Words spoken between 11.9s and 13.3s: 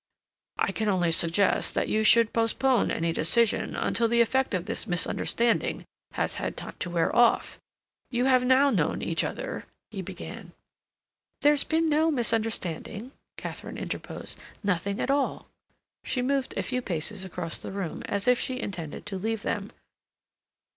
misunderstanding,"